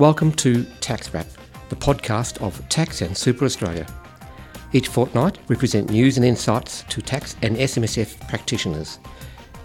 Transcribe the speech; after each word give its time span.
Welcome 0.00 0.32
to 0.36 0.64
Tax 0.80 1.12
Wrap, 1.12 1.26
the 1.68 1.76
podcast 1.76 2.40
of 2.40 2.66
Tax 2.70 3.02
and 3.02 3.14
Super 3.14 3.44
Australia. 3.44 3.86
Each 4.72 4.88
fortnight, 4.88 5.36
we 5.48 5.56
present 5.56 5.90
news 5.90 6.16
and 6.16 6.24
insights 6.24 6.84
to 6.88 7.02
tax 7.02 7.36
and 7.42 7.58
SMSF 7.58 8.26
practitioners. 8.26 8.98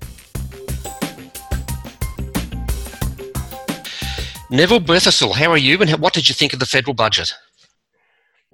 Neville 4.48 4.80
Berthasell, 4.80 5.34
how 5.34 5.50
are 5.50 5.56
you 5.56 5.80
and 5.80 5.90
what 5.94 6.12
did 6.12 6.28
you 6.28 6.34
think 6.34 6.52
of 6.52 6.60
the 6.60 6.66
federal 6.66 6.94
budget? 6.94 7.34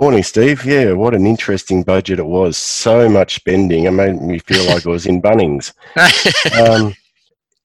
Morning, 0.03 0.25
Steve. 0.25 0.65
Yeah, 0.65 0.95
what 0.95 1.15
an 1.15 1.29
interesting 1.29 1.85
budget 1.85 2.19
it 2.19 2.27
was. 2.27 2.57
So 2.57 3.09
much 3.09 3.37
spending. 3.37 3.85
It 3.85 3.93
made 3.93 4.21
me 4.21 4.41
feel 4.41 4.65
like 4.65 4.85
I 4.85 4.89
was 4.89 5.07
in 5.07 5.23
Bunnings. 5.23 5.73
Um, 6.61 6.97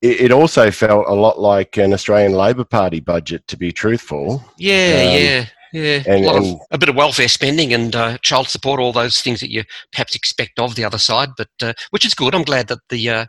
it, 0.03 0.21
it, 0.21 0.31
also 0.31 0.69
felt 0.69 1.07
a 1.07 1.15
lot 1.15 1.39
like 1.39 1.77
an 1.77 1.93
Australian 1.93 2.33
Labor 2.33 2.63
Party 2.63 2.99
budget, 2.99 3.47
to 3.47 3.57
be 3.57 3.71
truthful. 3.71 4.45
Yeah, 4.55 4.75
um, 4.75 5.15
yeah. 5.15 5.45
Yeah, 5.73 6.03
and, 6.05 6.25
a, 6.25 6.29
and, 6.35 6.45
of, 6.45 6.61
a, 6.69 6.77
bit 6.77 6.89
of 6.89 6.95
welfare 6.95 7.27
spending 7.27 7.73
and 7.73 7.95
uh, 7.95 8.19
child 8.19 8.49
support, 8.49 8.79
all 8.79 8.93
those 8.93 9.19
things 9.19 9.39
that 9.39 9.51
you 9.51 9.63
perhaps 9.91 10.15
expect 10.15 10.59
of 10.59 10.75
the 10.75 10.85
other 10.85 10.99
side, 10.99 11.29
but 11.37 11.49
uh, 11.63 11.73
which 11.89 12.05
is 12.05 12.13
good. 12.13 12.35
I'm 12.35 12.43
glad 12.43 12.67
that 12.67 12.79
the 12.89 13.09
uh, 13.09 13.25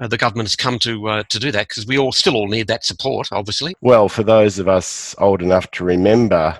uh 0.00 0.08
the 0.08 0.18
government 0.18 0.48
has 0.48 0.56
come 0.56 0.78
to 0.80 1.08
uh, 1.08 1.22
to 1.28 1.38
do 1.38 1.52
that 1.52 1.68
because 1.68 1.86
we 1.86 1.98
all 1.98 2.12
still 2.12 2.36
all 2.36 2.48
need 2.48 2.66
that 2.68 2.84
support, 2.84 3.28
obviously. 3.32 3.74
Well, 3.80 4.08
for 4.08 4.22
those 4.22 4.58
of 4.58 4.68
us 4.68 5.14
old 5.18 5.42
enough 5.42 5.70
to 5.72 5.84
remember, 5.84 6.58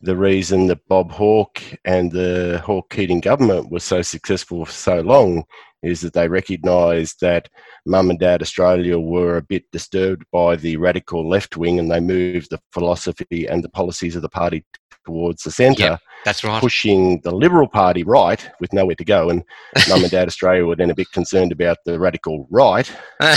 the 0.00 0.16
reason 0.16 0.66
that 0.66 0.86
Bob 0.88 1.10
Hawke 1.10 1.62
and 1.84 2.12
the 2.12 2.62
Hawke 2.64 2.90
Keating 2.90 3.20
government 3.20 3.70
was 3.70 3.84
so 3.84 4.02
successful 4.02 4.64
for 4.64 4.72
so 4.72 5.00
long 5.00 5.44
is 5.82 6.00
that 6.00 6.12
they 6.12 6.28
recognised 6.28 7.20
that 7.20 7.48
Mum 7.86 8.10
and 8.10 8.18
Dad 8.18 8.40
Australia 8.40 8.98
were 8.98 9.36
a 9.36 9.42
bit 9.42 9.64
disturbed 9.72 10.24
by 10.32 10.54
the 10.56 10.76
radical 10.76 11.28
left 11.28 11.56
wing 11.56 11.78
and 11.78 11.90
they 11.90 12.00
moved 12.00 12.50
the 12.50 12.60
philosophy 12.72 13.46
and 13.48 13.64
the 13.64 13.68
policies 13.68 14.14
of 14.14 14.22
the 14.22 14.28
party 14.28 14.64
towards 15.04 15.42
the 15.42 15.50
centre. 15.50 15.82
Yep, 15.82 16.00
that's 16.24 16.44
right. 16.44 16.60
Pushing 16.60 17.20
the 17.20 17.34
Liberal 17.34 17.68
Party 17.68 18.02
right 18.02 18.48
with 18.60 18.72
nowhere 18.72 18.96
to 18.96 19.04
go. 19.04 19.30
And 19.30 19.44
Mum 19.88 20.02
and 20.02 20.10
Dad 20.10 20.28
Australia 20.28 20.66
were 20.66 20.76
then 20.76 20.90
a 20.90 20.94
bit 20.94 21.10
concerned 21.12 21.52
about 21.52 21.78
the 21.84 21.98
radical 21.98 22.46
right. 22.50 22.90
yeah, 23.20 23.36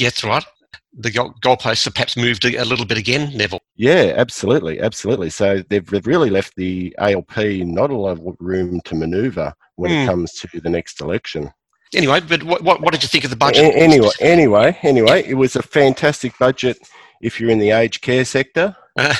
that's 0.00 0.24
right. 0.24 0.44
The 0.94 1.10
goalposts 1.10 1.86
have 1.86 1.94
perhaps 1.94 2.18
moved 2.18 2.44
a 2.44 2.64
little 2.64 2.84
bit 2.84 2.98
again, 2.98 3.34
Neville. 3.34 3.62
Yeah, 3.76 4.12
absolutely, 4.16 4.78
absolutely. 4.78 5.30
So 5.30 5.62
they've, 5.70 5.86
they've 5.86 6.06
really 6.06 6.28
left 6.28 6.54
the 6.56 6.94
ALP 6.98 7.36
not 7.38 7.90
a 7.90 7.96
lot 7.96 8.18
of 8.18 8.36
room 8.40 8.80
to 8.84 8.94
manoeuvre 8.94 9.54
when 9.76 9.90
mm. 9.90 9.94
it 9.94 10.00
hmm. 10.02 10.10
comes 10.10 10.32
to 10.32 10.60
the 10.60 10.68
next 10.68 11.00
election 11.00 11.50
anyway, 11.94 12.20
but 12.20 12.42
what, 12.42 12.62
what, 12.62 12.80
what, 12.80 12.92
did 12.92 13.02
you 13.02 13.08
think 13.08 13.24
of 13.24 13.30
the 13.30 13.36
budget? 13.36 13.74
Anyway, 13.74 14.08
anyway, 14.20 14.78
anyway, 14.82 15.24
it 15.26 15.34
was 15.34 15.56
a 15.56 15.62
fantastic 15.62 16.36
budget 16.38 16.78
if 17.20 17.40
you're 17.40 17.50
in 17.50 17.58
the 17.58 17.70
aged 17.70 18.02
care 18.02 18.24
sector. 18.24 18.76
Uh. 18.94 19.14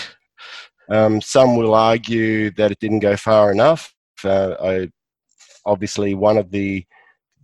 Um, 0.93 1.23
some 1.23 1.57
will 1.57 1.75
argue 1.75 2.51
that 2.53 2.71
it 2.71 2.79
didn't 2.79 3.01
go 3.01 3.17
far 3.17 3.51
enough. 3.51 3.95
Uh, 4.23 4.55
I, 4.63 4.91
obviously, 5.65 6.15
one 6.15 6.37
of 6.37 6.51
the 6.51 6.85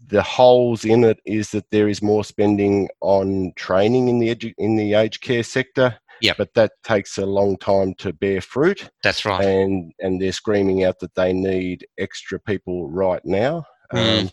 the 0.09 0.23
holes 0.23 0.85
in 0.85 1.05
it 1.05 1.19
is 1.27 1.51
that 1.51 1.71
there 1.71 1.89
is 1.89 2.03
more 2.03 2.25
spending 2.25 2.89
on 3.01 3.53
training 3.57 4.09
in 4.09 4.19
the 4.19 4.35
edu- 4.35 4.55
in 4.59 4.77
the 4.77 4.95
aged 4.95 5.23
care 5.23 5.43
sector. 5.43 5.99
Yeah, 6.21 6.35
but 6.37 6.53
that 6.55 6.73
takes 6.83 7.17
a 7.17 7.25
long 7.25 7.57
time 7.57 7.95
to 7.99 8.13
bear 8.13 8.41
fruit. 8.43 8.91
That's 9.03 9.25
right. 9.25 9.43
And 9.43 9.93
and 10.01 10.21
they're 10.21 10.33
screaming 10.33 10.85
out 10.85 10.99
that 11.01 11.15
they 11.15 11.33
need 11.33 11.87
extra 11.99 12.39
people 12.39 12.91
right 12.91 13.25
now. 13.25 13.65
Mm. 13.95 14.25
Um, 14.25 14.31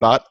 but 0.00 0.24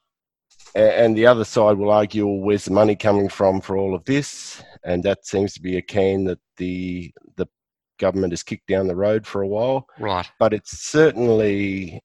and 0.75 1.17
the 1.17 1.25
other 1.25 1.43
side 1.43 1.77
will 1.77 1.91
argue, 1.91 2.27
well, 2.27 2.39
where's 2.39 2.65
the 2.65 2.71
money 2.71 2.95
coming 2.95 3.29
from 3.29 3.59
for 3.59 3.77
all 3.77 3.95
of 3.95 4.05
this? 4.05 4.63
And 4.83 5.03
that 5.03 5.25
seems 5.25 5.53
to 5.53 5.61
be 5.61 5.77
a 5.77 5.81
can 5.81 6.25
that 6.25 6.39
the 6.57 7.11
the 7.35 7.47
government 7.97 8.33
has 8.33 8.43
kicked 8.43 8.67
down 8.67 8.87
the 8.87 8.95
road 8.95 9.25
for 9.25 9.41
a 9.41 9.47
while. 9.47 9.87
Right. 9.99 10.29
But 10.39 10.53
it's 10.53 10.79
certainly 10.79 12.01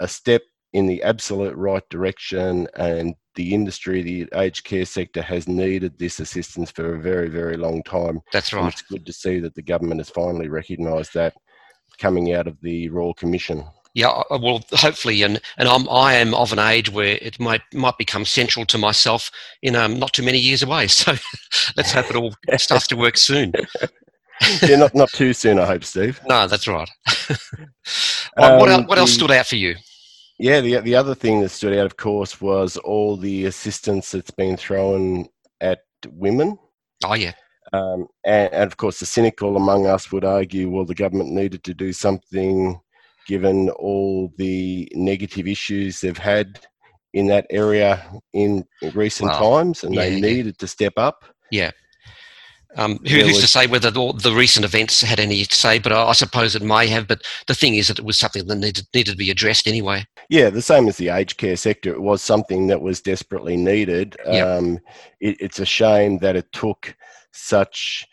a 0.00 0.08
step 0.08 0.42
in 0.72 0.86
the 0.86 1.02
absolute 1.02 1.56
right 1.56 1.88
direction, 1.88 2.68
and 2.76 3.14
the 3.34 3.54
industry, 3.54 4.02
the 4.02 4.28
aged 4.34 4.64
care 4.64 4.84
sector, 4.84 5.22
has 5.22 5.48
needed 5.48 5.98
this 5.98 6.20
assistance 6.20 6.70
for 6.70 6.94
a 6.94 7.00
very, 7.00 7.28
very 7.28 7.56
long 7.56 7.82
time. 7.84 8.20
That's 8.32 8.52
right. 8.52 8.64
And 8.64 8.72
it's 8.72 8.82
good 8.82 9.06
to 9.06 9.12
see 9.12 9.40
that 9.40 9.54
the 9.54 9.62
government 9.62 10.00
has 10.00 10.10
finally 10.10 10.48
recognised 10.48 11.14
that 11.14 11.34
coming 11.98 12.34
out 12.34 12.46
of 12.46 12.60
the 12.60 12.90
Royal 12.90 13.14
Commission 13.14 13.64
yeah, 13.94 14.22
well, 14.30 14.64
hopefully, 14.72 15.22
and 15.22 15.40
and 15.56 15.68
I'm 15.68 15.88
I 15.88 16.14
am 16.14 16.32
of 16.32 16.52
an 16.52 16.60
age 16.60 16.88
where 16.88 17.18
it 17.20 17.40
might 17.40 17.62
might 17.74 17.98
become 17.98 18.24
central 18.24 18.64
to 18.66 18.78
myself 18.78 19.30
in 19.62 19.74
um, 19.74 19.98
not 19.98 20.12
too 20.12 20.22
many 20.22 20.38
years 20.38 20.62
away. 20.62 20.86
So 20.98 21.14
let's 21.76 21.92
hope 21.92 22.10
it 22.10 22.16
all 22.16 22.34
starts 22.56 22.86
to 22.88 22.96
work 22.96 23.16
soon. 23.16 23.52
Yeah, 24.62 24.76
not 24.76 24.94
not 24.94 25.08
too 25.10 25.32
soon, 25.32 25.58
I 25.58 25.66
hope, 25.66 25.84
Steve. 25.84 26.20
No, 26.28 26.46
that's 26.46 26.68
right. 26.68 26.88
what, 27.28 27.38
um, 28.36 28.58
what, 28.58 28.68
else, 28.68 28.86
what 28.86 28.98
else 28.98 29.12
stood 29.12 29.30
out 29.30 29.46
for 29.46 29.56
you? 29.56 29.76
Yeah, 30.38 30.60
the 30.60 30.80
the 30.80 30.94
other 30.94 31.14
thing 31.14 31.40
that 31.40 31.50
stood 31.50 31.76
out, 31.76 31.86
of 31.86 31.96
course, 31.96 32.40
was 32.40 32.76
all 32.76 33.16
the 33.16 33.46
assistance 33.46 34.12
that's 34.12 34.30
been 34.30 34.56
thrown 34.56 35.26
at 35.60 35.80
women. 36.08 36.58
Oh 37.04 37.14
yeah. 37.14 37.32
Um, 37.72 38.06
and, 38.24 38.52
and, 38.52 38.66
of 38.66 38.78
course, 38.78 38.98
the 38.98 39.06
cynical 39.06 39.56
among 39.56 39.86
us 39.86 40.10
would 40.10 40.24
argue, 40.24 40.70
well, 40.70 40.86
the 40.86 40.94
government 40.94 41.32
needed 41.32 41.64
to 41.64 41.74
do 41.74 41.92
something 41.92 42.80
given 43.26 43.68
all 43.70 44.32
the 44.38 44.90
negative 44.94 45.46
issues 45.46 46.00
they've 46.00 46.16
had 46.16 46.58
in 47.12 47.26
that 47.26 47.46
area 47.50 48.10
in 48.32 48.64
recent 48.94 49.30
times, 49.32 49.84
and 49.84 49.94
yeah, 49.94 50.02
they 50.02 50.20
needed 50.20 50.46
yeah. 50.46 50.52
to 50.58 50.66
step 50.66 50.94
up. 50.96 51.24
Yeah. 51.50 51.70
Um, 52.76 52.98
who, 52.98 53.20
who's 53.20 53.40
to 53.40 53.46
say 53.46 53.66
whether 53.66 53.90
the, 53.90 54.12
the, 54.12 54.34
recent 54.34 54.64
events 54.64 55.00
had 55.00 55.18
any 55.18 55.42
say? 55.44 55.78
But 55.78 55.92
I, 55.92 56.08
I, 56.08 56.12
suppose 56.12 56.54
it 56.54 56.62
may 56.62 56.86
have. 56.88 57.08
But 57.08 57.22
the 57.46 57.54
thing 57.54 57.76
is 57.76 57.88
that 57.88 57.98
it 57.98 58.04
was 58.04 58.18
something 58.18 58.46
that 58.46 58.56
needed 58.56 58.86
needed 58.94 59.12
to 59.12 59.16
be 59.16 59.30
addressed 59.30 59.66
anyway. 59.66 60.06
Yeah, 60.28 60.50
the 60.50 60.60
same 60.60 60.86
as 60.86 60.98
the 60.98 61.08
aged 61.08 61.38
care 61.38 61.56
sector. 61.56 61.90
It 61.92 62.02
was 62.02 62.20
something 62.20 62.66
that 62.66 62.82
was 62.82 63.00
desperately 63.00 63.56
needed. 63.56 64.16
Yep. 64.26 64.46
Um, 64.46 64.78
it, 65.20 65.40
it's 65.40 65.60
a 65.60 65.64
shame 65.64 66.18
that 66.18 66.36
it 66.36 66.52
took 66.52 66.94
such 67.32 68.06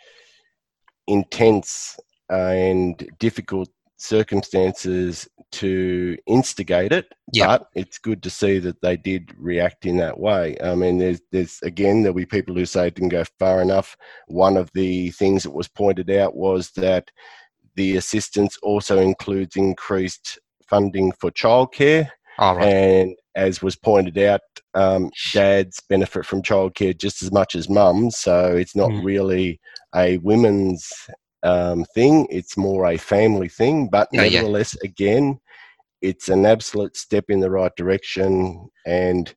intense 1.08 2.00
and 2.30 3.08
difficult 3.20 3.70
circumstances 3.98 5.28
to 5.56 6.18
instigate 6.28 6.92
it, 6.92 7.08
yep. 7.34 7.48
but 7.48 7.68
it's 7.76 7.98
good 7.98 8.22
to 8.24 8.30
see 8.30 8.60
that 8.60 8.82
they 8.82 8.98
did 8.98 9.34
react 9.38 9.86
in 9.86 9.98
that 9.98 10.20
way. 10.20 10.58
I 10.64 10.76
mean, 10.76 10.98
there's, 10.98 11.22
there's 11.32 11.60
again, 11.64 12.02
there'll 12.02 12.16
be 12.16 12.26
people 12.26 12.56
who 12.56 12.66
say 12.66 12.88
it 12.88 12.96
didn't 12.96 13.10
go 13.10 13.24
far 13.40 13.62
enough. 13.62 13.98
One 14.28 14.58
of 14.58 14.72
the 14.74 15.12
things 15.12 15.44
that 15.44 15.52
was 15.52 15.68
pointed 15.68 16.10
out 16.10 16.36
was 16.36 16.72
that 16.72 17.12
the 17.76 17.98
assistance 17.98 18.58
also 18.64 19.00
includes 19.00 19.56
increased 19.56 20.40
funding 20.68 21.12
for 21.14 21.32
childcare. 21.32 22.10
Oh, 22.40 22.56
right. 22.56 22.68
And 22.68 23.16
as 23.36 23.62
was 23.62 23.76
pointed 23.76 24.18
out, 24.18 24.42
um, 24.74 25.10
dads 25.34 25.82
benefit 25.90 26.26
from 26.26 26.42
childcare 26.42 26.98
just 26.98 27.22
as 27.22 27.32
much 27.32 27.56
as 27.56 27.70
mums. 27.70 28.18
So 28.18 28.56
it's 28.56 28.76
not 28.76 28.90
mm. 28.90 29.04
really 29.04 29.60
a 29.96 30.18
women's 30.18 30.92
um, 31.44 31.86
thing. 31.94 32.28
It's 32.30 32.58
more 32.58 32.86
a 32.86 32.98
family 32.98 33.48
thing, 33.48 33.88
but 33.90 34.10
oh, 34.14 34.18
nevertheless, 34.18 34.76
yeah. 34.82 34.90
again, 34.90 35.40
it's 36.06 36.30
an 36.30 36.46
absolute 36.46 36.96
step 36.96 37.26
in 37.30 37.40
the 37.40 37.50
right 37.50 37.76
direction 37.76 38.70
and 38.86 39.34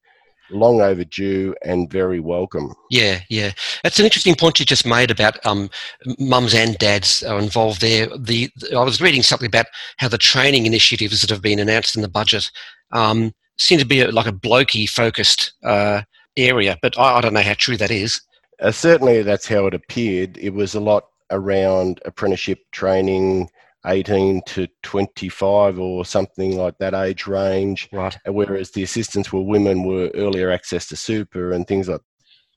long 0.50 0.80
overdue 0.80 1.54
and 1.62 1.90
very 1.90 2.20
welcome. 2.20 2.74
Yeah, 2.90 3.20
yeah, 3.28 3.52
that's 3.82 3.98
an 3.98 4.04
interesting 4.04 4.34
point 4.34 4.58
you 4.58 4.66
just 4.66 4.86
made 4.86 5.10
about 5.10 5.44
um, 5.46 5.70
mums 6.18 6.54
and 6.54 6.76
dads 6.78 7.22
are 7.22 7.38
involved 7.38 7.80
there. 7.80 8.06
The, 8.06 8.50
the, 8.56 8.76
I 8.76 8.82
was 8.82 9.00
reading 9.00 9.22
something 9.22 9.46
about 9.46 9.66
how 9.98 10.08
the 10.08 10.18
training 10.18 10.66
initiatives 10.66 11.20
that 11.20 11.30
have 11.30 11.42
been 11.42 11.58
announced 11.58 11.96
in 11.96 12.02
the 12.02 12.08
budget 12.08 12.50
um, 12.92 13.32
seem 13.58 13.78
to 13.78 13.86
be 13.86 14.00
a, 14.00 14.10
like 14.10 14.26
a 14.26 14.32
blokey 14.32 14.88
focused 14.88 15.52
uh, 15.64 16.02
area, 16.36 16.78
but 16.82 16.98
I, 16.98 17.16
I, 17.16 17.20
don't 17.20 17.34
know 17.34 17.42
how 17.42 17.54
true 17.54 17.76
that 17.76 17.90
is. 17.90 18.20
Uh, 18.60 18.70
certainly, 18.70 19.22
that's 19.22 19.48
how 19.48 19.66
it 19.66 19.74
appeared. 19.74 20.38
It 20.38 20.54
was 20.54 20.74
a 20.74 20.80
lot 20.80 21.04
around 21.30 22.00
apprenticeship 22.04 22.60
training, 22.72 23.50
18 23.88 24.42
to 24.46 24.68
25 24.82 25.78
or 25.78 26.04
something 26.04 26.56
like 26.56 26.76
that 26.78 26.94
age 26.94 27.26
range. 27.26 27.88
Right. 27.92 28.16
Whereas 28.26 28.70
the 28.70 28.82
assistants 28.82 29.32
were 29.32 29.40
women 29.42 29.84
were 29.84 30.10
earlier 30.14 30.50
access 30.50 30.86
to 30.88 30.96
super 30.96 31.52
and 31.52 31.66
things 31.66 31.88
like 31.88 32.00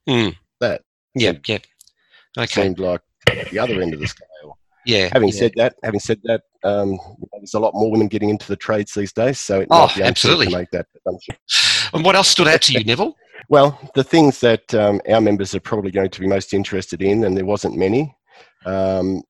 Mm. 0.10 0.36
that. 0.60 0.82
Yeah, 1.16 1.34
yeah. 1.46 1.60
Okay. 2.38 2.64
Seemed 2.64 2.80
like 2.80 3.02
the 3.52 3.60
other 3.60 3.82
end 3.82 3.94
of 3.94 4.00
the 4.00 4.08
scale. 4.08 4.58
Yeah. 4.86 5.10
Having 5.14 5.30
yeah. 5.30 5.36
said 5.40 5.52
that, 5.58 5.76
having 5.84 6.00
said 6.00 6.20
that, 6.24 6.42
um, 6.64 6.98
there's 7.34 7.54
a 7.54 7.60
lot 7.60 7.74
more 7.76 7.92
women 7.92 8.08
getting 8.08 8.30
into 8.30 8.48
the 8.48 8.56
trades 8.56 8.94
these 8.94 9.14
days, 9.14 9.40
so 9.40 9.62
it 9.62 9.68
Oh, 9.70 9.86
might 9.88 9.96
be 9.96 10.04
absolutely. 10.04 10.48
to 10.48 10.58
make 10.58 10.72
that 10.72 10.88
assumption. 10.98 11.36
And 11.94 12.06
what 12.06 12.16
else 12.16 12.30
stood 12.30 12.48
out 12.48 12.62
to 12.64 12.74
you, 12.74 12.84
Neville? 12.86 13.16
Well, 13.50 13.78
the 13.96 14.04
things 14.04 14.40
that 14.40 14.74
um, 14.74 15.02
our 15.10 15.20
members 15.20 15.54
are 15.54 15.60
probably 15.60 15.92
going 15.92 16.10
to 16.10 16.20
be 16.22 16.28
most 16.28 16.54
interested 16.54 17.02
in, 17.02 17.26
and 17.26 17.36
there 17.36 17.44
wasn't 17.46 17.76
many, 17.78 18.16
um, 18.66 19.22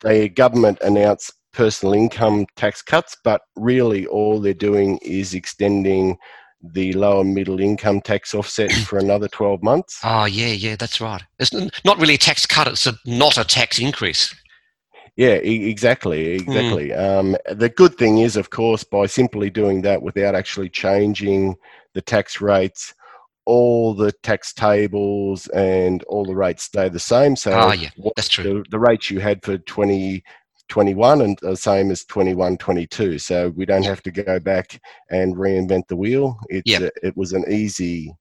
the 0.00 0.28
government 0.28 0.78
announced 0.82 1.32
personal 1.52 1.94
income 1.94 2.46
tax 2.56 2.82
cuts, 2.82 3.16
but 3.24 3.40
really 3.56 4.06
all 4.06 4.40
they're 4.40 4.54
doing 4.54 4.98
is 5.02 5.34
extending 5.34 6.16
the 6.62 6.92
lower 6.94 7.24
middle 7.24 7.60
income 7.60 8.00
tax 8.00 8.34
offset 8.34 8.72
for 8.86 8.98
another 8.98 9.28
12 9.28 9.62
months. 9.62 10.00
Oh, 10.04 10.26
yeah, 10.26 10.48
yeah, 10.48 10.76
that's 10.76 11.00
right. 11.00 11.22
It's 11.38 11.52
not 11.84 11.98
really 11.98 12.14
a 12.14 12.18
tax 12.18 12.46
cut; 12.46 12.68
it's 12.68 12.86
a, 12.86 12.94
not 13.04 13.38
a 13.38 13.44
tax 13.44 13.78
increase. 13.78 14.34
Yeah, 15.16 15.40
e- 15.42 15.70
exactly, 15.70 16.34
exactly. 16.34 16.92
Um, 16.92 17.36
the 17.50 17.70
good 17.70 17.96
thing 17.96 18.18
is, 18.18 18.36
of 18.36 18.50
course, 18.50 18.84
by 18.84 19.06
simply 19.06 19.48
doing 19.48 19.80
that 19.82 20.02
without 20.02 20.34
actually 20.34 20.68
changing 20.68 21.56
the 21.94 22.02
tax 22.02 22.42
rates, 22.42 22.92
all 23.46 23.94
the 23.94 24.12
tax 24.22 24.52
tables 24.52 25.46
and 25.48 26.02
all 26.04 26.24
the 26.24 26.34
rates 26.34 26.64
stay 26.64 26.88
the 26.88 26.98
same. 26.98 27.36
So 27.36 27.52
Ah, 27.52 27.72
yeah, 27.72 27.90
that's 28.16 28.28
true. 28.28 28.44
the, 28.64 28.64
the 28.70 28.78
rates 28.78 29.10
you 29.10 29.20
had 29.20 29.42
for 29.44 29.56
2021 29.58 31.20
and 31.20 31.38
the 31.42 31.56
same 31.56 31.90
as 31.90 32.04
21 32.04 32.56
22 32.58 33.18
so 33.18 33.50
we 33.50 33.64
don't 33.64 33.84
have 33.84 34.02
to 34.02 34.10
go 34.10 34.40
back 34.40 34.80
and 35.10 35.36
reinvent 35.36 35.86
the 35.88 35.96
wheel 35.96 36.36
it's 36.48 36.68
Yep. 36.70 36.82
a- 36.82 37.06
it 37.06 37.16
was 37.16 37.32
an 37.32 37.44
easy 37.48 38.12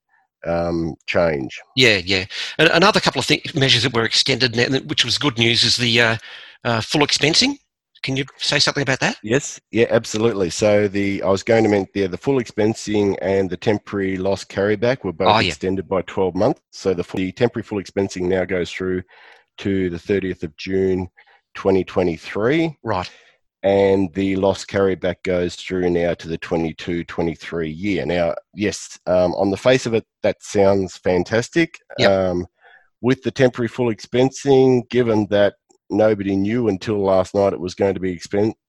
um, 0.46 0.94
change 1.08 1.60
Yeah, 1.76 1.98
yeah. 1.98 2.26
And 2.60 2.70
another 2.70 3.00
couple 3.00 3.20
of 3.20 3.26
th- 3.26 3.56
measures 3.56 3.82
that 3.82 3.94
were 3.94 4.04
extended, 4.06 4.56
now, 4.56 4.78
which 4.82 5.04
was 5.04 5.18
good 5.18 5.40
news, 5.40 5.64
is 5.64 5.76
the 5.76 6.00
uh, 6.00 6.18
uh, 6.64 6.82
full 6.82 7.02
expensing. 7.02 7.58
Can 8.06 8.16
you 8.16 8.24
say 8.38 8.60
something 8.60 8.84
about 8.84 9.00
that? 9.02 9.18
yes 9.24 9.60
yeah 9.72 9.88
absolutely 9.90 10.50
so 10.50 10.88
the 10.88 11.22
i 11.24 11.28
was 11.30 11.44
going 11.44 11.64
to 11.64 11.70
mention 11.70 11.90
there 11.96 12.08
the 12.08 12.18
full 12.18 12.40
expensing 12.40 13.18
and 13.22 13.50
the 13.50 13.58
temporary 13.58 14.16
loss 14.18 14.46
carryback 14.46 15.04
were 15.04 15.12
both 15.12 15.28
Oh, 15.30 15.40
yeah. 15.40 15.48
extended 15.50 15.88
by 15.88 16.04
12 16.04 16.36
months 16.36 16.62
so 16.72 16.94
the, 16.94 17.04
full, 17.04 17.18
the 17.18 17.32
temporary 17.32 17.64
full 17.64 17.82
expensing 17.82 18.24
now 18.30 18.46
goes 18.46 18.72
through 18.72 19.02
to 19.58 19.90
the 19.90 19.98
30th 19.98 20.44
of 20.44 20.56
june 20.56 21.08
2023 21.56 22.78
Right. 22.84 23.10
and 23.64 24.14
the 24.14 24.36
loss 24.36 24.66
carryback 24.66 25.16
goes 25.24 25.56
through 25.56 25.90
now 25.90 26.14
to 26.14 26.28
the 26.28 26.38
22 26.38 27.04
23 27.06 27.70
year. 27.70 28.06
Now, 28.06 28.36
yes, 28.54 29.00
um, 29.08 29.34
on 29.34 29.50
the 29.50 29.58
face 29.58 29.86
of 29.88 29.94
it, 29.96 30.06
that 30.22 30.38
sounds 30.44 30.98
fantastic. 30.98 31.80
Yep. 31.98 32.12
Um, 32.12 32.46
with 33.02 33.24
the 33.24 33.32
temporary 33.32 33.68
full 33.68 33.92
expensing, 33.94 34.88
given 34.90 35.26
that 35.32 35.56
nobody 35.90 36.36
knew 36.36 36.68
until 36.68 37.00
last 37.04 37.36
night 37.36 37.54
it 37.54 37.60
was 37.60 37.76
going 37.76 37.94
to 37.94 38.00
be 38.00 38.20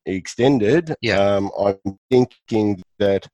extended, 0.07 0.95
Yeah. 1.01 1.19
um, 1.19 1.51
I'm 1.59 1.99
thinking 2.11 2.83
that 2.99 3.27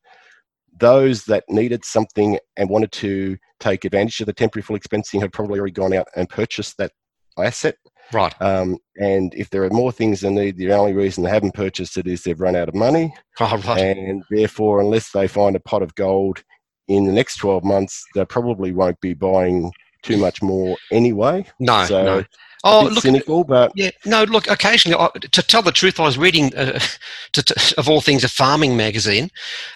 those 0.78 1.24
that 1.24 1.44
needed 1.48 1.84
something 1.84 2.38
and 2.56 2.68
wanted 2.68 2.92
to 2.92 3.36
take 3.60 3.84
advantage 3.84 4.20
of 4.20 4.26
the 4.26 4.32
temporary 4.32 4.62
full 4.62 4.78
expensing 4.78 5.20
have 5.20 5.32
probably 5.32 5.58
already 5.58 5.72
gone 5.72 5.92
out 5.92 6.08
and 6.16 6.28
purchased 6.28 6.76
that 6.78 6.92
asset. 7.38 7.76
Right. 8.12 8.34
Um, 8.42 8.78
and 8.96 9.32
if 9.34 9.48
there 9.50 9.64
are 9.64 9.70
more 9.70 9.92
things 9.92 10.20
they 10.20 10.30
need, 10.30 10.56
the 10.56 10.72
only 10.72 10.92
reason 10.92 11.24
they 11.24 11.30
haven't 11.30 11.54
purchased 11.54 11.96
it 11.96 12.06
is 12.06 12.22
they've 12.22 12.40
run 12.40 12.56
out 12.56 12.68
of 12.68 12.74
money. 12.74 13.14
Oh, 13.40 13.56
right. 13.66 13.96
And 13.96 14.22
therefore, 14.30 14.80
unless 14.80 15.10
they 15.12 15.26
find 15.26 15.56
a 15.56 15.60
pot 15.60 15.82
of 15.82 15.94
gold 15.94 16.42
in 16.88 17.06
the 17.06 17.12
next 17.12 17.36
12 17.36 17.64
months, 17.64 18.04
they 18.14 18.24
probably 18.24 18.72
won't 18.72 19.00
be 19.00 19.14
buying 19.14 19.72
too 20.02 20.16
much 20.16 20.42
more 20.42 20.76
anyway. 20.90 21.46
No, 21.58 21.84
so, 21.86 22.04
no. 22.04 22.24
Oh, 22.64 22.84
look, 22.84 23.02
cynical, 23.02 23.42
but 23.42 23.72
Yeah, 23.74 23.90
no, 24.04 24.22
look, 24.22 24.48
occasionally, 24.48 24.96
I- 24.96 25.18
to 25.18 25.42
tell 25.42 25.62
the 25.62 25.72
truth, 25.72 25.98
I 25.98 26.04
was 26.04 26.16
reading, 26.16 26.54
uh, 26.54 26.78
to, 27.32 27.42
to, 27.42 27.74
of 27.76 27.88
all 27.88 28.00
things, 28.00 28.22
a 28.22 28.28
farming 28.28 28.76
magazine, 28.76 29.30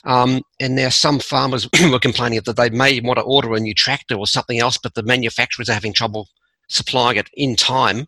um, 0.04 0.42
and 0.60 0.76
now 0.76 0.88
some 0.90 1.18
farmers 1.18 1.68
were 1.90 1.98
complaining 1.98 2.40
that 2.44 2.56
they 2.56 2.70
may 2.70 3.00
want 3.00 3.18
to 3.18 3.24
order 3.24 3.54
a 3.54 3.60
new 3.60 3.74
tractor 3.74 4.14
or 4.14 4.26
something 4.26 4.60
else, 4.60 4.78
but 4.78 4.94
the 4.94 5.02
manufacturers 5.02 5.68
are 5.68 5.74
having 5.74 5.92
trouble 5.92 6.28
supplying 6.68 7.16
it 7.16 7.28
in 7.34 7.56
time. 7.56 8.06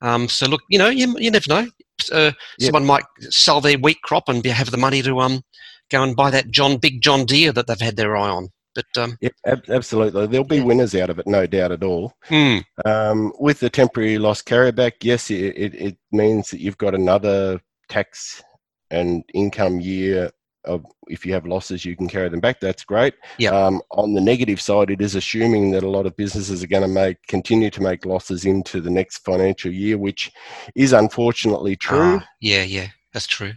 Um, 0.00 0.28
so, 0.28 0.46
look, 0.46 0.62
you 0.68 0.78
know, 0.78 0.88
you, 0.88 1.18
you 1.18 1.30
never 1.30 1.48
know. 1.48 1.68
Uh, 2.12 2.32
Yeah. 2.58 2.66
Someone 2.66 2.86
might 2.86 3.04
sell 3.30 3.60
their 3.60 3.78
wheat 3.78 4.00
crop 4.02 4.28
and 4.28 4.42
be, 4.42 4.48
have 4.50 4.70
the 4.70 4.76
money 4.78 5.02
to 5.02 5.18
um, 5.20 5.42
go 5.90 6.02
and 6.02 6.14
buy 6.16 6.30
that 6.30 6.50
John 6.50 6.76
Big 6.78 7.02
John 7.02 7.26
Deere 7.26 7.52
that 7.52 7.66
they've 7.66 7.80
had 7.80 7.96
their 7.96 8.16
eye 8.16 8.28
on. 8.28 8.48
But 8.74 8.86
um, 8.96 9.18
yeah, 9.20 9.30
ab- 9.46 9.68
absolutely. 9.68 10.26
There'll 10.26 10.44
be 10.46 10.56
Yeah. 10.58 10.64
winners 10.64 10.94
out 10.94 11.10
of 11.10 11.18
it, 11.18 11.26
no 11.26 11.46
doubt 11.46 11.72
at 11.72 11.82
all. 11.82 12.14
hmm, 12.24 12.58
Um, 12.84 13.32
with 13.38 13.60
the 13.60 13.70
temporary 13.70 14.18
loss 14.18 14.42
carryback, 14.42 14.92
yes, 15.02 15.30
it, 15.30 15.54
it, 15.56 15.74
it 15.74 15.96
means 16.12 16.50
that 16.50 16.60
you've 16.60 16.78
got 16.78 16.94
another 16.94 17.60
tax 17.88 18.42
and 18.90 19.24
income 19.34 19.80
year 19.80 20.30
of 20.66 20.84
if 21.08 21.24
you 21.24 21.32
have 21.32 21.46
losses, 21.46 21.84
you 21.86 21.96
can 21.96 22.06
carry 22.06 22.28
them 22.28 22.38
back. 22.40 22.60
That's 22.60 22.84
great. 22.84 23.14
Yeah. 23.38 23.50
Um, 23.50 23.80
on 23.92 24.12
the 24.12 24.20
negative 24.20 24.60
side, 24.60 24.90
it 24.90 25.00
is 25.00 25.14
assuming 25.14 25.70
that 25.70 25.82
a 25.82 25.88
lot 25.88 26.04
of 26.06 26.16
businesses 26.16 26.62
are 26.62 26.66
going 26.66 26.82
to 26.82 26.88
make 26.88 27.16
continue 27.28 27.70
to 27.70 27.80
make 27.82 28.04
losses 28.04 28.44
into 28.44 28.80
the 28.82 28.90
next 28.90 29.24
financial 29.24 29.72
year, 29.72 29.96
which 29.96 30.30
is 30.74 30.92
unfortunately 30.92 31.76
true. 31.76 32.18
ah, 32.20 32.28
yeah, 32.40 32.62
yeah, 32.62 32.88
that's 33.12 33.26
true. 33.26 33.52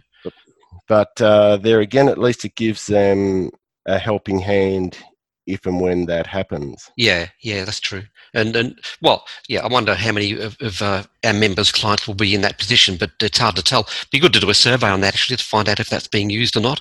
But 0.88 1.20
uh, 1.20 1.58
there 1.58 1.80
again, 1.80 2.08
at 2.08 2.18
least 2.18 2.44
it 2.44 2.56
gives 2.56 2.86
them 2.86 3.50
a 3.86 3.98
helping 3.98 4.38
hand 4.38 4.98
if 5.46 5.66
and 5.66 5.80
when 5.80 6.06
that 6.06 6.26
happens. 6.26 6.90
Yeah, 6.96 7.28
yeah, 7.42 7.64
that's 7.64 7.80
true. 7.80 8.04
And 8.32 8.56
and 8.56 8.78
well, 9.02 9.24
yeah, 9.48 9.60
I 9.60 9.68
wonder 9.68 9.94
how 9.94 10.12
many 10.12 10.32
of, 10.40 10.56
of 10.60 10.80
uh, 10.80 11.02
our 11.24 11.32
members' 11.34 11.70
clients 11.70 12.06
will 12.06 12.14
be 12.14 12.34
in 12.34 12.40
that 12.42 12.58
position, 12.58 12.96
but 12.96 13.10
it's 13.20 13.38
hard 13.38 13.56
to 13.56 13.62
tell. 13.62 13.86
Be 14.10 14.18
good 14.18 14.32
to 14.32 14.40
do 14.40 14.50
a 14.50 14.54
survey 14.54 14.88
on 14.88 15.00
that 15.02 15.14
actually 15.14 15.36
to 15.36 15.44
find 15.44 15.68
out 15.68 15.80
if 15.80 15.90
that's 15.90 16.08
being 16.08 16.30
used 16.30 16.56
or 16.56 16.60
not. 16.60 16.80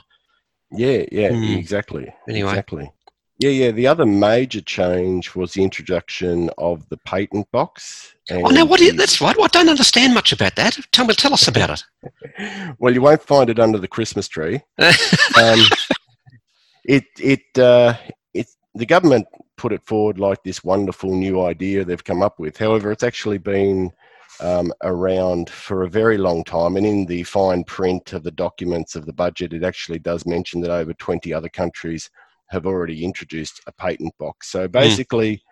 Yeah, 0.72 1.04
yeah, 1.12 1.30
Hmm. 1.30 1.54
exactly. 1.58 2.14
Anyway. 2.28 2.50
Exactly. 2.52 2.92
Yeah, 3.40 3.50
yeah. 3.50 3.72
The 3.72 3.88
other 3.88 4.06
major 4.06 4.62
change 4.62 5.36
was 5.36 5.54
the 5.54 5.64
introduction 5.64 6.50
of 6.58 6.88
the 6.90 6.98
patent 6.98 7.52
box. 7.52 8.14
oh, 8.32 8.48
now 8.50 8.64
what 8.64 8.80
is 8.80 8.96
that's 8.96 9.20
right. 9.20 9.36
Well, 9.36 9.46
I 9.46 9.50
don't 9.50 9.70
understand 9.70 10.14
much 10.14 10.32
about 10.32 10.56
that. 10.56 10.78
Tell 10.94 11.06
me, 11.06 11.14
tell 11.16 11.34
us 11.34 11.48
about 11.48 11.70
it. 11.72 11.84
Well, 12.80 12.94
you 12.94 13.02
won't 13.02 13.22
find 13.22 13.50
it 13.50 13.60
under 13.60 13.78
the 13.80 13.88
Christmas 13.88 14.28
tree. 14.28 14.62
Um, 15.36 15.60
it 16.86 17.06
it 17.20 17.58
uh, 17.58 17.96
it 18.34 18.48
the 18.76 18.86
government 18.86 19.28
put 19.58 19.74
it 19.74 19.86
forward 19.86 20.20
like 20.20 20.44
this 20.44 20.64
wonderful 20.64 21.16
new 21.16 21.44
idea 21.44 21.86
they've 21.86 22.04
come 22.04 22.22
up 22.22 22.40
with. 22.40 22.58
However, 22.58 22.92
it's 22.92 23.04
actually 23.04 23.38
been 23.38 23.92
um, 24.40 24.74
around 24.84 25.50
for 25.50 25.84
a 25.84 25.90
very 25.90 26.18
long 26.18 26.44
time, 26.44 26.76
and 26.76 26.86
in 26.86 27.06
the 27.06 27.24
fine 27.24 27.64
print 27.64 28.14
of 28.14 28.24
the 28.24 28.32
documents 28.32 28.96
of 28.96 29.06
the 29.06 29.14
budget, 29.14 29.54
it 29.54 29.64
actually 29.64 30.00
does 30.00 30.26
mention 30.26 30.62
that 30.62 30.72
over 30.72 30.94
20 30.94 31.34
other 31.34 31.50
countries 31.50 32.10
have 32.50 32.66
already 32.66 33.04
introduced 33.04 33.62
a 33.68 33.72
patent 33.72 34.14
box. 34.18 34.52
So 34.52 34.68
basically, 34.68 35.44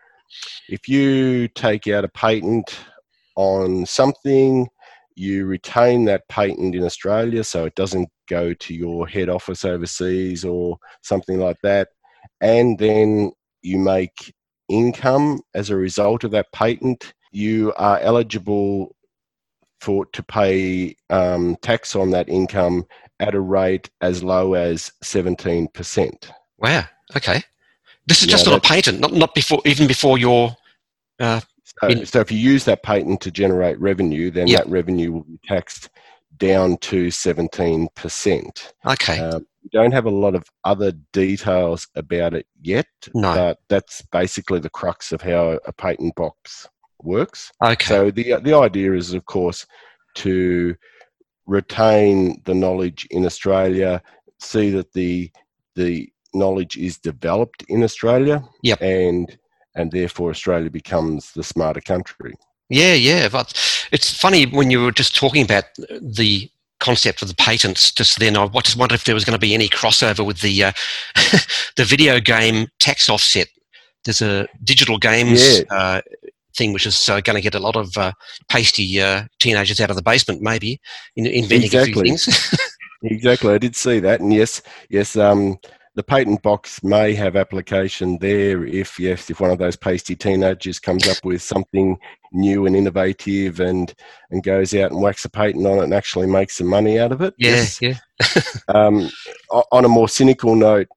if 0.69 0.87
you 0.87 1.47
take 1.49 1.87
out 1.87 2.03
a 2.03 2.09
patent 2.09 2.79
on 3.35 3.85
something, 3.85 4.67
you 5.21 5.45
retain 5.45 6.05
that 6.05 6.27
patent 6.27 6.75
in 6.75 6.83
Australia, 6.83 7.43
so 7.43 7.65
it 7.65 7.75
doesn't 7.75 8.09
go 8.27 8.53
to 8.55 8.73
your 8.73 9.07
head 9.07 9.29
office 9.29 9.63
overseas 9.63 10.43
or 10.43 10.77
something 11.01 11.39
like 11.39 11.57
that, 11.63 11.89
and 12.41 12.79
then 12.79 13.31
you 13.61 13.77
make 13.77 14.33
income 14.67 15.39
as 15.53 15.69
a 15.69 15.75
result 15.75 16.23
of 16.23 16.31
that 16.31 16.51
patent, 16.53 17.13
you 17.31 17.73
are 17.77 17.99
eligible 17.99 18.95
for 19.79 20.05
to 20.07 20.23
pay 20.23 20.95
um, 21.09 21.55
tax 21.61 21.95
on 21.95 22.11
that 22.11 22.29
income 22.29 22.85
at 23.19 23.35
a 23.35 23.39
rate 23.39 23.89
as 24.01 24.23
low 24.23 24.53
as 24.53 24.91
seventeen 25.03 25.67
percent. 25.73 26.31
wow. 26.57 26.83
Okay. 27.15 27.43
This 28.07 28.21
is 28.21 28.27
Yeah, 28.27 28.31
just 28.31 28.47
on 28.47 28.53
a 28.53 28.59
patent, 28.59 28.99
not 28.99 29.13
not 29.13 29.35
before 29.35 29.61
even 29.65 29.87
before 29.87 30.17
your. 30.17 30.55
Uh, 31.19 31.41
So, 31.79 32.03
so 32.03 32.19
if 32.19 32.31
you 32.31 32.37
use 32.37 32.65
that 32.65 32.83
patent 32.83 33.21
to 33.21 33.31
generate 33.31 33.79
revenue, 33.79 34.29
then 34.31 34.47
that 34.51 34.67
revenue 34.67 35.11
will 35.13 35.23
be 35.23 35.39
taxed 35.45 35.89
down 36.37 36.77
to 36.77 37.09
seventeen 37.11 37.87
percent. 37.95 38.73
okay. 38.85 39.19
Um, 39.19 39.45
we 39.63 39.69
don't 39.71 39.91
have 39.91 40.05
a 40.07 40.09
lot 40.11 40.33
of 40.33 40.43
other 40.63 40.91
details 41.13 41.87
about 41.95 42.33
it 42.33 42.47
yet, 42.61 42.87
No. 43.13 43.33
but 43.33 43.59
that's 43.69 44.01
basically 44.11 44.59
the 44.59 44.71
crux 44.71 45.11
of 45.11 45.21
how 45.21 45.59
a 45.65 45.71
patent 45.71 46.15
box 46.15 46.67
works. 47.03 47.51
okay. 47.63 47.85
So 47.85 48.11
the 48.11 48.35
the 48.41 48.53
idea 48.55 48.93
is, 48.93 49.13
of 49.13 49.25
course, 49.25 49.65
to 50.15 50.75
retain 51.45 52.41
the 52.45 52.53
knowledge 52.53 53.07
in 53.11 53.25
Australia, 53.25 54.01
see 54.39 54.69
that 54.71 54.93
the 54.93 55.31
the 55.75 56.09
knowledge 56.33 56.77
is 56.77 56.97
developed 56.97 57.63
in 57.69 57.83
Australia, 57.83 58.43
Yep. 58.63 58.81
and 58.81 59.37
and 59.75 59.91
therefore 59.91 60.29
Australia 60.29 60.69
becomes 60.69 61.31
the 61.33 61.43
smarter 61.43 61.81
country. 61.81 62.33
Yeah, 62.69 62.93
yeah. 62.93 63.27
But 63.29 63.53
it's 63.91 64.15
funny 64.15 64.45
when 64.45 64.71
you 64.71 64.81
were 64.81 64.91
just 64.91 65.15
talking 65.15 65.43
about 65.43 65.65
the 66.01 66.49
concept 66.79 67.21
of 67.21 67.27
the 67.27 67.35
patents 67.35 67.91
just 67.91 68.19
then. 68.19 68.35
I 68.35 68.47
just 68.63 68.77
wondered 68.77 68.95
if 68.95 69.05
there 69.05 69.15
was 69.15 69.25
going 69.25 69.39
to 69.39 69.39
be 69.39 69.53
any 69.53 69.69
crossover 69.69 70.25
with 70.25 70.41
the 70.41 70.65
uh, 70.65 70.71
the 71.75 71.85
video 71.85 72.19
game 72.19 72.67
tax 72.79 73.09
offset. 73.09 73.47
There's 74.03 74.21
a 74.21 74.47
digital 74.63 74.97
games 74.97 75.59
yeah. 75.59 75.63
uh, 75.69 76.01
thing 76.57 76.73
which 76.73 76.85
is 76.85 77.07
uh, 77.07 77.21
going 77.21 77.35
to 77.35 77.41
get 77.41 77.55
a 77.55 77.59
lot 77.59 77.75
of 77.75 77.95
uh, 77.97 78.11
pasty 78.49 78.99
uh, 78.99 79.25
teenagers 79.39 79.79
out 79.79 79.89
of 79.89 79.95
the 79.95 80.01
basement, 80.01 80.41
maybe 80.41 80.81
in, 81.15 81.25
inventing 81.25 81.65
exactly. 81.65 81.91
a 81.91 81.93
few 81.93 82.03
things. 82.03 82.57
exactly, 83.03 83.53
I 83.53 83.57
did 83.57 83.75
see 83.75 83.99
that, 83.99 84.19
and 84.21 84.33
yes, 84.33 84.61
yes. 84.89 85.15
Um, 85.15 85.57
the 85.95 86.03
patent 86.03 86.41
box 86.41 86.83
may 86.83 87.13
have 87.13 87.35
application 87.35 88.17
there 88.19 88.65
if 88.65 88.99
yes 88.99 89.29
if 89.29 89.39
one 89.39 89.51
of 89.51 89.57
those 89.57 89.75
pasty 89.75 90.15
teenagers 90.15 90.79
comes 90.79 91.07
up 91.07 91.17
with 91.23 91.41
something 91.41 91.97
new 92.31 92.65
and 92.65 92.75
innovative 92.75 93.59
and 93.59 93.93
and 94.29 94.43
goes 94.43 94.73
out 94.73 94.91
and 94.91 95.01
whacks 95.01 95.25
a 95.25 95.29
patent 95.29 95.65
on 95.65 95.79
it 95.79 95.83
and 95.83 95.93
actually 95.93 96.27
makes 96.27 96.57
some 96.57 96.67
money 96.67 96.99
out 96.99 97.11
of 97.11 97.21
it. 97.21 97.33
Yeah 97.37 97.51
yes. 97.51 97.81
yeah. 97.81 97.97
Um, 98.67 99.09
on 99.71 99.85
a 99.85 99.89
more 99.89 100.07
cynical 100.07 100.55
note 100.55 100.87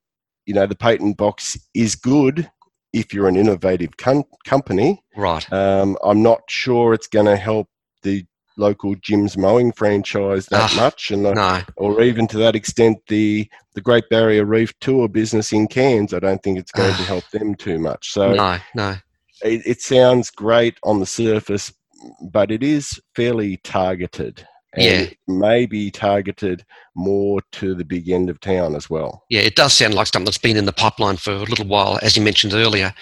you 0.47 0.55
know 0.55 0.67
the 0.67 0.77
patent 0.77 1.17
box 1.17 1.59
is 1.75 1.95
good 1.95 2.51
if 2.93 3.13
you're 3.13 3.29
an 3.29 3.37
innovative 3.37 3.97
com- 3.97 4.25
company. 4.45 5.03
Right. 5.17 5.51
Um, 5.53 5.97
i'm 6.05 6.23
not 6.23 6.43
sure 6.49 6.95
it's 6.95 7.09
going 7.09 7.27
to 7.27 7.37
help 7.37 7.69
the 8.03 8.25
local 8.57 8.95
Jim's 8.97 9.37
mowing 9.37 9.73
franchise 9.73 10.47
that 10.47 10.73
oh, 10.73 10.77
much, 10.77 11.11
and 11.11 11.23
no. 11.23 11.63
or 11.77 12.03
even 12.03 12.27
to 12.29 12.39
that 12.39 12.55
extent 12.55 12.99
the 13.09 13.49
the 13.75 13.81
Great 13.81 14.09
Barrier 14.09 14.45
Reef 14.45 14.73
tour 14.81 15.09
business 15.09 15.53
in 15.53 15.67
Cairns. 15.67 16.15
I 16.15 16.21
don't 16.21 16.43
think 16.43 16.59
it's 16.59 16.73
going 16.73 16.95
to 16.95 17.03
ah. 17.03 17.07
help 17.07 17.29
them 17.31 17.55
too 17.55 17.79
much. 17.79 18.13
So 18.13 18.35
no, 18.35 18.59
no, 18.75 18.97
it, 19.43 19.63
it 19.67 19.81
sounds 19.81 20.31
great 20.31 20.79
on 20.83 21.01
the 21.01 21.07
surface, 21.07 21.73
but 22.21 22.51
it 22.51 22.63
is 22.63 23.01
fairly 23.15 23.59
targeted 23.59 24.47
yeah. 24.77 25.07
maybe 25.29 25.91
targeted 25.91 26.65
more 26.95 27.41
to 27.53 27.75
the 27.75 27.85
big 27.85 28.09
end 28.09 28.31
of 28.31 28.41
town 28.41 28.75
as 28.75 28.89
well. 28.89 29.25
Yeah, 29.31 29.43
it 29.43 29.57
does 29.57 29.73
sound 29.73 29.95
like 29.95 30.07
something 30.07 30.25
that's 30.25 30.39
been 30.39 30.57
in 30.57 30.65
the 30.65 30.73
pipeline 30.73 31.17
for 31.17 31.33
a 31.33 31.45
little 31.45 31.67
while, 31.67 31.99
as 32.03 32.17
you 32.17 32.23
mentioned 32.23 32.55
earlier. 32.55 32.93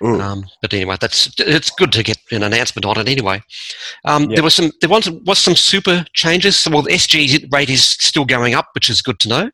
Mm. 0.00 0.20
Um, 0.20 0.44
but 0.62 0.74
anyway, 0.74 0.96
that's 1.00 1.34
it's 1.38 1.70
good 1.70 1.92
to 1.92 2.02
get 2.02 2.18
an 2.30 2.42
announcement 2.42 2.84
on 2.84 2.98
it 2.98 3.08
anyway. 3.08 3.42
Um. 4.04 4.26
There 4.26 4.44
was 4.44 4.54
some 4.54 4.72
there 4.80 4.90
was, 4.90 5.10
was 5.10 5.38
some 5.38 5.56
super 5.56 6.04
changes. 6.12 6.66
Well, 6.70 6.82
the 6.82 6.90
SG 6.90 7.52
rate 7.52 7.70
is 7.70 7.84
still 7.84 8.24
going 8.24 8.54
up, 8.54 8.68
which 8.74 8.90
is 8.90 9.02
good 9.02 9.18
to 9.20 9.28
know. 9.28 9.50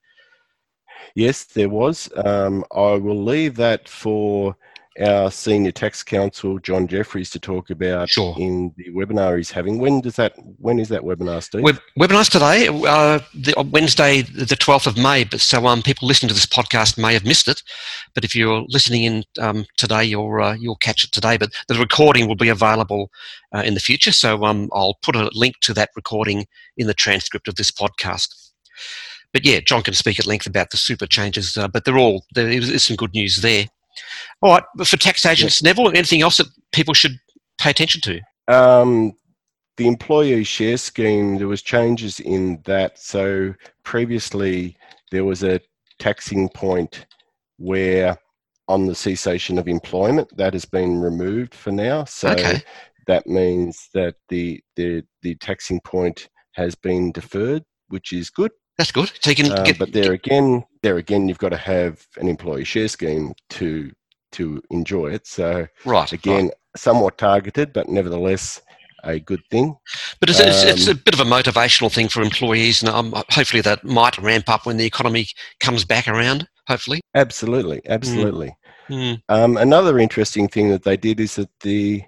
Yes, 1.14 1.44
there 1.44 1.68
was. 1.68 2.08
Um, 2.24 2.64
I 2.72 2.94
will 2.94 3.22
leave 3.22 3.56
that 3.56 3.88
for 3.88 4.56
our 5.00 5.30
senior 5.30 5.72
tax 5.72 6.02
counsel 6.02 6.58
John 6.58 6.86
Jeffries 6.86 7.30
to 7.30 7.40
talk 7.40 7.70
about 7.70 8.10
sure. 8.10 8.34
in 8.38 8.72
the 8.76 8.90
webinar 8.90 9.36
he's 9.36 9.50
having. 9.50 9.78
When 9.78 10.00
does 10.00 10.16
that? 10.16 10.34
When 10.58 10.78
is 10.78 10.88
that 10.88 11.02
webinar, 11.02 11.42
Steve? 11.42 11.62
Web, 11.62 11.80
webinar's 11.98 12.28
today, 12.28 12.68
uh, 12.68 13.20
the, 13.34 13.54
Wednesday, 13.70 14.22
the 14.22 14.56
twelfth 14.56 14.86
of 14.86 14.96
May. 14.96 15.24
But 15.24 15.40
so 15.40 15.66
um, 15.66 15.82
people 15.82 16.06
listening 16.08 16.28
to 16.28 16.34
this 16.34 16.46
podcast 16.46 16.98
may 16.98 17.14
have 17.14 17.24
missed 17.24 17.48
it. 17.48 17.62
But 18.14 18.24
if 18.24 18.34
you're 18.34 18.64
listening 18.68 19.04
in 19.04 19.24
um, 19.40 19.64
today, 19.76 20.04
you'll 20.04 20.42
uh, 20.42 20.54
you'll 20.54 20.76
catch 20.76 21.04
it 21.04 21.12
today. 21.12 21.36
But 21.36 21.52
the 21.68 21.74
recording 21.74 22.28
will 22.28 22.36
be 22.36 22.48
available 22.48 23.10
uh, 23.54 23.62
in 23.64 23.74
the 23.74 23.80
future. 23.80 24.12
So 24.12 24.44
um, 24.44 24.68
I'll 24.72 24.98
put 25.02 25.16
a 25.16 25.30
link 25.32 25.56
to 25.62 25.74
that 25.74 25.90
recording 25.96 26.46
in 26.76 26.86
the 26.86 26.94
transcript 26.94 27.48
of 27.48 27.54
this 27.54 27.70
podcast. 27.70 28.28
But 29.32 29.46
yeah, 29.46 29.60
John 29.60 29.82
can 29.82 29.94
speak 29.94 30.18
at 30.18 30.26
length 30.26 30.46
about 30.46 30.70
the 30.70 30.76
super 30.76 31.06
changes. 31.06 31.56
Uh, 31.56 31.68
but 31.68 31.84
they're 31.84 31.98
all 31.98 32.24
there 32.34 32.48
is 32.48 32.82
some 32.82 32.96
good 32.96 33.14
news 33.14 33.40
there. 33.40 33.66
All 34.40 34.52
right, 34.52 34.64
but 34.76 34.86
for 34.86 34.96
tax 34.96 35.24
agents, 35.24 35.62
Neville, 35.62 35.88
anything 35.88 36.22
else 36.22 36.38
that 36.38 36.48
people 36.72 36.94
should 36.94 37.16
pay 37.60 37.70
attention 37.70 38.00
to? 38.02 38.20
Um, 38.48 39.12
the 39.76 39.86
employee 39.86 40.44
share 40.44 40.76
scheme, 40.76 41.38
there 41.38 41.48
was 41.48 41.62
changes 41.62 42.20
in 42.20 42.60
that. 42.64 42.98
So 42.98 43.54
previously, 43.84 44.76
there 45.10 45.24
was 45.24 45.42
a 45.42 45.60
taxing 45.98 46.48
point 46.50 47.06
where 47.58 48.16
on 48.68 48.86
the 48.86 48.94
cessation 48.94 49.58
of 49.58 49.68
employment 49.68 50.28
that 50.36 50.52
has 50.52 50.64
been 50.64 51.00
removed 51.00 51.54
for 51.54 51.72
now. 51.72 52.04
So 52.04 52.30
okay. 52.30 52.62
that 53.06 53.26
means 53.26 53.88
that 53.94 54.16
the, 54.28 54.62
the 54.76 55.02
the 55.22 55.34
taxing 55.36 55.80
point 55.80 56.28
has 56.52 56.74
been 56.74 57.12
deferred, 57.12 57.64
which 57.88 58.12
is 58.12 58.30
good. 58.30 58.52
That's 58.78 58.92
good. 58.92 59.12
So 59.20 59.30
you 59.30 59.36
can 59.36 59.52
uh, 59.52 59.62
get, 59.62 59.78
but 59.78 59.92
there 59.92 60.12
again, 60.12 60.64
there 60.82 60.98
again, 60.98 61.28
you've 61.28 61.38
got 61.38 61.50
to 61.50 61.56
have 61.56 62.06
an 62.16 62.28
employee 62.28 62.64
share 62.64 62.88
scheme 62.88 63.32
to 63.50 63.92
to 64.32 64.62
enjoy 64.70 65.08
it. 65.08 65.26
So 65.26 65.66
right 65.84 66.10
again, 66.12 66.44
right. 66.44 66.54
somewhat 66.76 67.18
targeted, 67.18 67.72
but 67.72 67.88
nevertheless 67.88 68.60
a 69.04 69.18
good 69.18 69.42
thing. 69.50 69.76
But 70.20 70.30
it's, 70.30 70.40
um, 70.40 70.48
it's, 70.48 70.64
it's, 70.64 70.86
a 70.86 70.94
bit 70.94 71.14
of 71.14 71.20
a 71.20 71.28
motivational 71.28 71.92
thing 71.92 72.08
for 72.08 72.22
employees, 72.22 72.82
and 72.82 72.90
um, 72.90 73.12
hopefully 73.30 73.60
that 73.62 73.84
might 73.84 74.16
ramp 74.18 74.48
up 74.48 74.64
when 74.64 74.76
the 74.76 74.86
economy 74.86 75.26
comes 75.60 75.84
back 75.84 76.08
around. 76.08 76.46
Hopefully, 76.68 77.00
absolutely, 77.14 77.82
absolutely. 77.86 78.56
Mm. 78.88 79.20
Um, 79.28 79.56
another 79.56 79.98
interesting 79.98 80.48
thing 80.48 80.68
that 80.70 80.84
they 80.84 80.96
did 80.96 81.20
is 81.20 81.36
that 81.36 81.50
the 81.60 82.02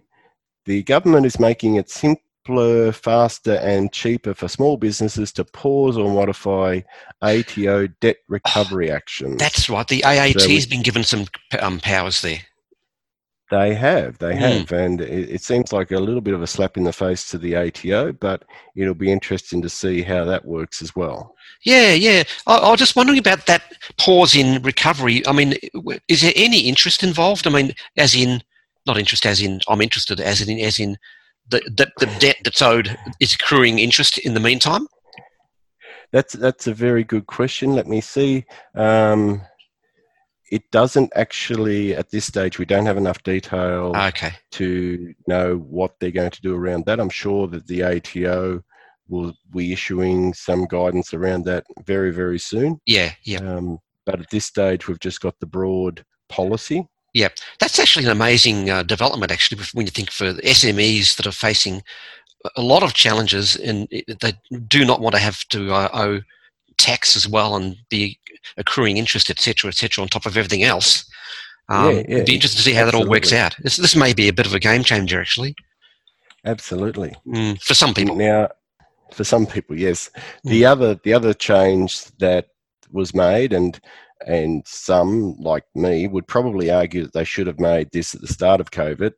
the 0.66 0.83
government 0.85 1.26
is 1.26 1.38
making 1.38 1.76
it 1.76 1.90
simple 1.90 2.23
simpler, 2.44 2.92
faster, 2.92 3.54
and 3.56 3.92
cheaper 3.92 4.34
for 4.34 4.48
small 4.48 4.76
businesses 4.76 5.32
to 5.32 5.44
pause 5.44 5.96
or 5.96 6.10
modify 6.12 6.80
ATO 7.22 7.86
debt 8.00 8.16
recovery 8.28 8.90
oh, 8.90 8.94
action. 8.94 9.36
That's 9.36 9.68
right. 9.68 9.86
The 9.86 10.04
AAT 10.04 10.40
so 10.40 10.48
has 10.50 10.66
been 10.66 10.82
given 10.82 11.04
some 11.04 11.26
um, 11.60 11.80
powers 11.80 12.22
there. 12.22 12.38
They 13.50 13.74
have, 13.74 14.18
they 14.18 14.32
hmm. 14.32 14.40
have, 14.40 14.66
mm. 14.68 14.84
and 14.84 15.00
it, 15.02 15.30
it, 15.30 15.42
seems 15.42 15.70
like 15.70 15.90
a 15.92 15.98
little 15.98 16.22
bit 16.22 16.32
of 16.32 16.42
a 16.42 16.46
slap 16.46 16.78
in 16.78 16.84
the 16.84 16.94
face 16.94 17.28
to 17.28 17.38
the 17.38 17.54
ATO, 17.54 18.12
but 18.14 18.42
it'll 18.74 18.94
be 18.94 19.12
interesting 19.12 19.60
to 19.62 19.68
see 19.68 20.02
how 20.02 20.24
that 20.24 20.46
works 20.46 20.80
as 20.80 20.96
well. 20.96 21.36
Yeah, 21.62 21.92
yeah. 21.92 22.24
I, 22.46 22.56
I 22.56 22.70
was 22.70 22.80
just 22.80 22.96
wondering 22.96 23.18
about 23.18 23.44
that 23.46 23.62
pause 23.98 24.34
in 24.34 24.62
recovery. 24.62 25.24
I 25.26 25.32
mean, 25.32 25.54
is 26.08 26.22
there 26.22 26.32
any 26.34 26.60
interest 26.60 27.02
involved? 27.02 27.46
I 27.46 27.50
mean, 27.50 27.74
as 27.98 28.14
in, 28.14 28.42
not 28.86 28.98
interest 28.98 29.26
as 29.26 29.42
in 29.42 29.60
I'm 29.68 29.82
interested, 29.82 30.20
as 30.20 30.40
in 30.40 30.58
as 30.60 30.78
in 30.78 30.96
the, 31.50 31.60
the, 31.66 31.90
the 31.98 32.18
debt 32.18 32.36
that's 32.44 32.62
owed 32.62 32.96
is 33.20 33.34
accruing 33.34 33.78
interest 33.78 34.18
in 34.18 34.34
the 34.34 34.40
meantime? 34.40 34.86
That's 36.12 36.34
that's 36.34 36.68
a 36.68 36.74
very 36.74 37.02
good 37.02 37.26
question. 37.26 37.74
Let 37.74 37.88
me 37.88 38.00
see. 38.00 38.44
Um, 38.76 39.42
it 40.52 40.70
doesn't 40.70 41.12
actually 41.16 41.96
at 41.96 42.10
this 42.10 42.26
stage. 42.26 42.58
We 42.58 42.66
don't 42.66 42.86
have 42.86 42.96
enough 42.96 43.20
detail 43.24 43.92
okay. 43.96 44.30
to 44.52 45.12
know 45.26 45.56
what 45.56 45.94
they're 45.98 46.12
going 46.12 46.30
to 46.30 46.42
do 46.42 46.54
around 46.54 46.86
that. 46.86 47.00
I'm 47.00 47.10
sure 47.10 47.48
that 47.48 47.66
the 47.66 47.82
ATO 47.82 48.62
will 49.08 49.34
be 49.52 49.72
issuing 49.72 50.32
some 50.34 50.66
guidance 50.66 51.12
around 51.12 51.44
that 51.46 51.64
very 51.84 52.12
very 52.12 52.38
soon. 52.38 52.80
Yeah, 52.86 53.12
yeah. 53.24 53.38
Um, 53.38 53.78
but 54.06 54.20
at 54.20 54.30
this 54.30 54.44
stage, 54.44 54.86
we've 54.86 55.00
just 55.00 55.20
got 55.20 55.34
the 55.40 55.46
broad 55.46 56.04
policy. 56.28 56.86
Yeah, 57.14 57.28
that's 57.61 57.78
actually 57.78 58.04
an 58.04 58.11
amazing 58.11 58.71
uh, 58.71 58.83
development. 58.83 59.33
Actually, 59.33 59.62
when 59.73 59.87
you 59.87 59.90
think 59.90 60.11
for 60.11 60.33
SMEs 60.35 61.16
that 61.16 61.26
are 61.26 61.33
facing 61.33 61.83
a 62.56 62.62
lot 62.62 62.83
of 62.83 62.92
challenges 62.92 63.56
and 63.56 63.88
they 64.21 64.33
do 64.68 64.85
not 64.85 65.00
want 65.00 65.14
to 65.14 65.21
have 65.21 65.47
to 65.49 65.73
uh, 65.73 65.88
owe 65.92 66.21
tax 66.76 67.16
as 67.16 67.28
well 67.28 67.56
and 67.56 67.76
be 67.88 68.18
accruing 68.56 68.97
interest, 68.97 69.30
etc., 69.30 69.68
etc., 69.68 70.02
on 70.02 70.09
top 70.09 70.26
of 70.26 70.37
everything 70.37 70.64
else. 70.64 71.09
Um, 71.68 71.87
yeah, 71.87 71.92
yeah. 71.92 72.14
It'd 72.16 72.26
be 72.26 72.35
interesting 72.35 72.59
to 72.59 72.62
see 72.62 72.75
how 72.75 72.83
Absolutely. 72.83 73.04
that 73.04 73.06
all 73.06 73.11
works 73.11 73.33
out. 73.33 73.56
This, 73.61 73.76
this 73.76 73.97
may 73.97 74.12
be 74.12 74.28
a 74.28 74.33
bit 74.33 74.47
of 74.47 74.52
a 74.52 74.59
game 74.59 74.83
changer, 74.83 75.21
actually. 75.21 75.54
Absolutely. 76.44 77.14
Mm, 77.26 77.62
for 77.62 77.75
some 77.75 77.94
people. 77.94 78.16
Now, 78.16 78.50
for 79.12 79.25
some 79.25 79.47
people, 79.47 79.78
yes. 79.78 80.11
Mm. 80.44 80.50
The 80.50 80.66
other 80.66 80.94
the 81.04 81.14
other 81.14 81.33
change 81.33 82.04
that 82.18 82.49
was 82.90 83.14
made, 83.14 83.52
and 83.52 83.80
and 84.26 84.62
some, 84.66 85.37
like 85.38 85.64
me, 85.75 86.06
would 86.06 86.26
probably 86.26 86.71
argue 86.71 87.02
that 87.02 87.12
they 87.12 87.25
should 87.25 87.47
have 87.47 87.61
made 87.61 87.90
this 87.92 88.14
at 88.14 88.21
the 88.21 88.28
start 88.28 88.61
of 88.61 88.71
COVID. 88.71 89.12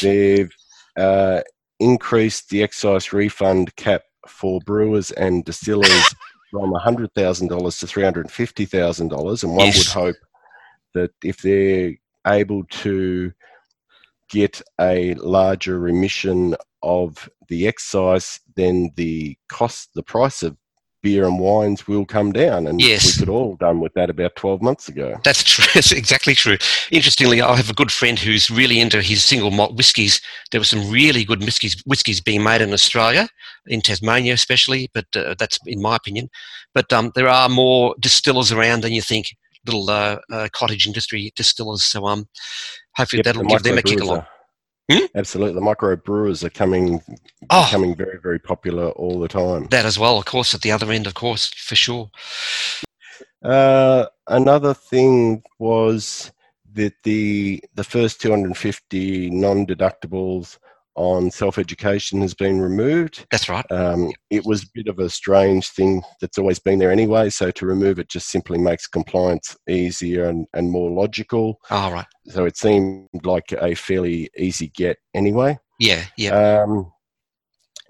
They've 0.00 0.52
uh, 0.96 1.42
increased 1.78 2.50
the 2.50 2.62
excise 2.62 3.12
refund 3.12 3.74
cap 3.76 4.02
for 4.28 4.60
brewers 4.60 5.10
and 5.12 5.44
distillers 5.44 6.14
from 6.50 6.72
$100,000 6.72 7.08
to 7.10 7.86
$350,000. 7.86 9.42
And 9.42 9.56
one 9.56 9.66
yes. 9.66 9.78
would 9.78 10.02
hope 10.02 10.16
that 10.94 11.10
if 11.24 11.38
they're 11.38 11.94
able 12.26 12.64
to 12.64 13.32
get 14.28 14.62
a 14.80 15.14
larger 15.14 15.78
remission 15.78 16.54
of 16.82 17.28
the 17.48 17.66
excise, 17.66 18.40
then 18.56 18.90
the 18.96 19.36
cost, 19.48 19.90
the 19.94 20.02
price 20.02 20.42
of 20.42 20.56
beer 21.02 21.26
and 21.26 21.38
wines 21.38 21.86
will 21.86 22.04
come 22.04 22.32
down. 22.32 22.66
And 22.66 22.80
yes. 22.80 23.16
we 23.16 23.20
could 23.20 23.28
all 23.28 23.56
done 23.56 23.80
with 23.80 23.92
that 23.94 24.08
about 24.08 24.36
12 24.36 24.62
months 24.62 24.88
ago. 24.88 25.18
That's 25.24 25.42
true. 25.44 25.64
That's 25.74 25.92
exactly 25.92 26.34
true. 26.34 26.56
Interestingly, 26.90 27.42
I 27.42 27.56
have 27.56 27.70
a 27.70 27.74
good 27.74 27.92
friend 27.92 28.18
who's 28.18 28.50
really 28.50 28.80
into 28.80 29.02
his 29.02 29.24
single 29.24 29.50
malt 29.50 29.76
whiskies. 29.76 30.20
There 30.50 30.60
were 30.60 30.64
some 30.64 30.90
really 30.90 31.24
good 31.24 31.40
whiskies, 31.40 31.82
whiskies 31.84 32.20
being 32.20 32.42
made 32.42 32.62
in 32.62 32.72
Australia, 32.72 33.28
in 33.66 33.80
Tasmania 33.80 34.34
especially, 34.34 34.90
but 34.94 35.06
uh, 35.16 35.34
that's 35.38 35.58
in 35.66 35.82
my 35.82 35.96
opinion. 35.96 36.30
But 36.74 36.92
um, 36.92 37.12
there 37.14 37.28
are 37.28 37.48
more 37.48 37.94
distillers 38.00 38.52
around 38.52 38.82
than 38.82 38.92
you 38.92 39.02
think, 39.02 39.34
little 39.66 39.88
uh, 39.90 40.18
uh, 40.30 40.48
cottage 40.52 40.86
industry 40.86 41.32
distillers. 41.36 41.84
So 41.84 42.06
um, 42.06 42.28
hopefully 42.96 43.18
yep, 43.18 43.24
that'll 43.24 43.44
give 43.44 43.62
them 43.62 43.78
a 43.78 43.82
kick 43.82 44.00
along. 44.00 44.24
Hmm? 44.90 45.06
Absolutely, 45.14 45.54
the 45.54 45.60
micro 45.60 45.96
brewers 45.96 46.42
are 46.42 46.50
coming 46.50 47.00
oh, 47.50 47.64
becoming 47.66 47.94
very 47.94 48.18
very 48.22 48.38
popular 48.38 48.90
all 48.90 49.20
the 49.20 49.28
time. 49.28 49.66
That 49.70 49.86
as 49.86 49.98
well, 49.98 50.18
of 50.18 50.24
course, 50.24 50.54
at 50.54 50.62
the 50.62 50.72
other 50.72 50.90
end, 50.90 51.06
of 51.06 51.14
course, 51.14 51.52
for 51.54 51.76
sure. 51.76 52.10
Uh, 53.42 54.06
another 54.28 54.74
thing 54.74 55.42
was 55.58 56.32
that 56.74 56.94
the 57.04 57.62
the 57.74 57.84
first 57.84 58.20
250 58.20 59.30
non-deductibles 59.30 60.58
on 60.94 61.30
self-education 61.30 62.20
has 62.20 62.34
been 62.34 62.60
removed. 62.60 63.26
That's 63.30 63.48
right. 63.48 63.64
Um, 63.70 64.12
it 64.30 64.44
was 64.44 64.62
a 64.62 64.70
bit 64.74 64.88
of 64.88 64.98
a 64.98 65.08
strange 65.08 65.68
thing 65.68 66.02
that's 66.20 66.38
always 66.38 66.58
been 66.58 66.78
there 66.78 66.90
anyway. 66.90 67.30
So 67.30 67.50
to 67.52 67.66
remove 67.66 67.98
it 67.98 68.08
just 68.08 68.30
simply 68.30 68.58
makes 68.58 68.86
compliance 68.86 69.56
easier 69.68 70.24
and, 70.28 70.46
and 70.54 70.70
more 70.70 70.90
logical. 70.90 71.60
All 71.70 71.90
oh, 71.90 71.92
right. 71.92 72.06
So 72.26 72.44
it 72.44 72.56
seemed 72.56 73.08
like 73.24 73.52
a 73.52 73.74
fairly 73.74 74.30
easy 74.36 74.68
get 74.68 74.98
anyway. 75.14 75.58
Yeah, 75.80 76.04
yeah. 76.16 76.62
Um, 76.62 76.92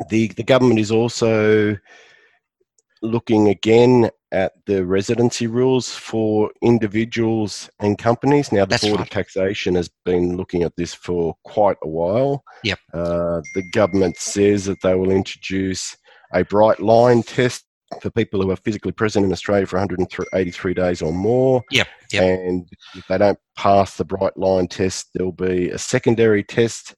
the 0.08 0.28
the 0.28 0.42
government 0.42 0.80
is 0.80 0.90
also 0.90 1.76
looking 3.02 3.48
again 3.48 4.10
at 4.32 4.52
the 4.66 4.84
residency 4.84 5.46
rules 5.46 5.92
for 5.92 6.50
individuals 6.62 7.70
and 7.80 7.98
companies. 7.98 8.50
Now, 8.50 8.64
the 8.64 8.70
That's 8.70 8.84
Board 8.84 8.98
right. 8.98 9.06
of 9.06 9.10
Taxation 9.10 9.74
has 9.74 9.90
been 10.04 10.36
looking 10.36 10.62
at 10.62 10.74
this 10.76 10.94
for 10.94 11.34
quite 11.44 11.76
a 11.84 11.88
while. 11.88 12.42
Yep. 12.64 12.78
Uh, 12.94 13.42
the 13.54 13.62
government 13.72 14.16
says 14.16 14.64
that 14.64 14.80
they 14.80 14.94
will 14.94 15.10
introduce 15.10 15.96
a 16.32 16.44
bright 16.44 16.80
line 16.80 17.22
test 17.22 17.66
for 18.00 18.10
people 18.10 18.40
who 18.40 18.50
are 18.50 18.56
physically 18.56 18.92
present 18.92 19.26
in 19.26 19.32
Australia 19.32 19.66
for 19.66 19.76
183 19.76 20.74
days 20.74 21.02
or 21.02 21.12
more. 21.12 21.62
Yep. 21.70 21.88
yep. 22.10 22.22
And 22.22 22.66
if 22.94 23.06
they 23.06 23.18
don't 23.18 23.38
pass 23.56 23.96
the 23.96 24.04
bright 24.04 24.36
line 24.38 24.66
test, 24.66 25.10
there'll 25.14 25.32
be 25.32 25.68
a 25.68 25.78
secondary 25.78 26.42
test. 26.42 26.94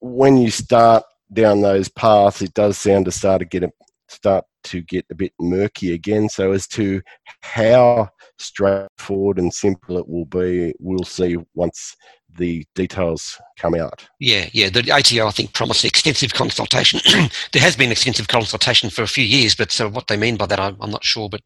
When 0.00 0.36
you 0.36 0.50
start 0.50 1.04
down 1.32 1.62
those 1.62 1.88
paths, 1.88 2.42
it 2.42 2.52
does 2.52 2.76
sound 2.76 3.06
to 3.06 3.10
start 3.10 3.40
to 3.40 3.46
get 3.46 3.64
a, 3.64 3.72
start 4.08 4.44
to 4.66 4.82
get 4.82 5.04
a 5.10 5.14
bit 5.14 5.32
murky 5.40 5.92
again. 5.92 6.28
So, 6.28 6.52
as 6.52 6.66
to 6.68 7.02
how 7.42 8.08
straightforward 8.38 9.38
and 9.38 9.52
simple 9.52 9.98
it 9.98 10.08
will 10.08 10.26
be, 10.26 10.74
we'll 10.78 11.04
see 11.04 11.36
once 11.54 11.96
the 12.36 12.66
details 12.74 13.38
come 13.58 13.74
out. 13.74 14.06
Yeah, 14.20 14.48
yeah. 14.52 14.68
The 14.68 14.90
ATO, 14.90 15.26
I 15.26 15.30
think, 15.30 15.54
promised 15.54 15.84
extensive 15.84 16.34
consultation. 16.34 17.00
there 17.52 17.62
has 17.62 17.76
been 17.76 17.90
extensive 17.90 18.28
consultation 18.28 18.90
for 18.90 19.02
a 19.02 19.08
few 19.08 19.24
years, 19.24 19.54
but 19.54 19.72
so 19.72 19.88
what 19.88 20.08
they 20.08 20.16
mean 20.16 20.36
by 20.36 20.46
that, 20.46 20.60
I'm, 20.60 20.76
I'm 20.80 20.90
not 20.90 21.04
sure. 21.04 21.28
But 21.28 21.42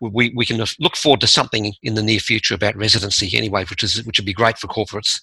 we, 0.00 0.32
we 0.34 0.46
can 0.46 0.62
look 0.78 0.96
forward 0.96 1.20
to 1.20 1.26
something 1.26 1.72
in 1.82 1.94
the 1.94 2.02
near 2.02 2.18
future 2.18 2.54
about 2.54 2.76
residency 2.76 3.36
anyway, 3.36 3.64
which 3.64 3.84
is 3.84 4.04
which 4.04 4.18
would 4.18 4.26
be 4.26 4.32
great 4.32 4.58
for 4.58 4.68
corporates. 4.68 5.20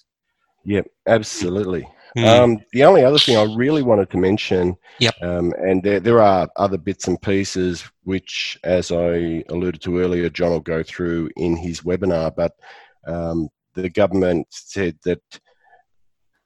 Yep, 0.64 0.86
absolutely. 1.06 1.86
Mm. 2.16 2.26
Um, 2.26 2.58
the 2.72 2.84
only 2.84 3.04
other 3.04 3.18
thing 3.18 3.36
I 3.36 3.54
really 3.54 3.82
wanted 3.82 4.10
to 4.10 4.18
mention, 4.18 4.76
yep. 4.98 5.14
Um, 5.22 5.52
and 5.58 5.82
there, 5.82 6.00
there 6.00 6.20
are 6.20 6.48
other 6.56 6.76
bits 6.76 7.08
and 7.08 7.20
pieces 7.20 7.84
which, 8.04 8.58
as 8.64 8.92
I 8.92 9.44
alluded 9.48 9.80
to 9.82 9.98
earlier, 9.98 10.28
John 10.28 10.50
will 10.50 10.60
go 10.60 10.82
through 10.82 11.30
in 11.36 11.56
his 11.56 11.80
webinar, 11.80 12.34
but 12.34 12.52
um, 13.06 13.48
the 13.74 13.88
government 13.88 14.46
said 14.50 14.98
that 15.04 15.22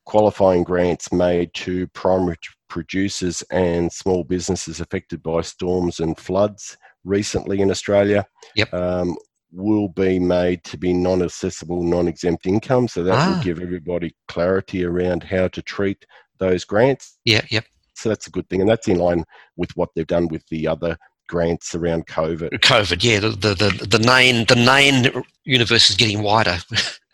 qualifying 0.04 0.62
grants 0.62 1.12
made 1.12 1.52
to 1.54 1.88
primary 1.88 2.36
producers 2.68 3.42
and 3.50 3.92
small 3.92 4.24
businesses 4.24 4.80
affected 4.80 5.22
by 5.22 5.40
storms 5.40 6.00
and 6.00 6.16
floods 6.16 6.76
recently 7.04 7.60
in 7.60 7.70
Australia 7.70 8.26
yep. 8.54 8.72
um, 8.72 9.16
will 9.52 9.88
be 9.88 10.18
made 10.18 10.64
to 10.64 10.76
be 10.76 10.92
non-assessable, 10.92 11.82
non-exempt 11.82 12.46
income. 12.46 12.88
So 12.88 13.02
that 13.04 13.14
ah. 13.14 13.34
will 13.34 13.44
give 13.44 13.60
everybody 13.60 14.14
clarity 14.28 14.84
around 14.84 15.22
how 15.22 15.48
to 15.48 15.62
treat 15.62 16.04
those 16.38 16.64
grants. 16.64 17.18
Yeah, 17.24 17.42
yep. 17.50 17.64
So 17.94 18.08
that's 18.08 18.26
a 18.26 18.30
good 18.30 18.48
thing, 18.48 18.60
and 18.60 18.68
that's 18.68 18.88
in 18.88 18.98
line 18.98 19.24
with 19.56 19.74
what 19.76 19.88
they've 19.94 20.06
done 20.06 20.28
with 20.28 20.46
the 20.48 20.68
other 20.68 20.98
grants 21.28 21.74
around 21.74 22.06
COVID. 22.06 22.50
COVID, 22.60 23.02
yeah. 23.02 23.20
The 23.20 23.30
the 23.30 23.54
the, 23.54 23.86
the 23.86 23.98
the 24.44 24.54
NANE 24.56 25.24
universe 25.44 25.90
is 25.90 25.96
getting 25.96 26.22
wider. 26.22 26.58